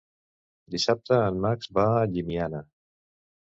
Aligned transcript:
Dissabte 0.75 1.19
en 1.25 1.37
Max 1.43 1.69
va 1.79 1.85
a 1.99 2.09
Llimiana. 2.15 2.63